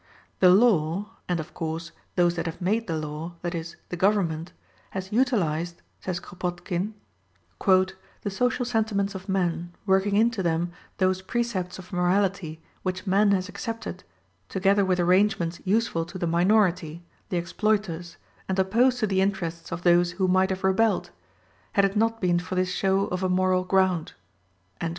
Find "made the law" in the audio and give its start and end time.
2.59-3.35